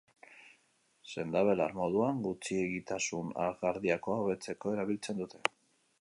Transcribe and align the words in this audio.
Sendabelar 1.15 1.75
moduan 1.81 2.23
gutxiegitasun 2.29 3.29
kardiakoa 3.61 4.19
hobetzeko 4.23 4.77
erabiltzen 4.79 5.23
dute. 5.25 5.45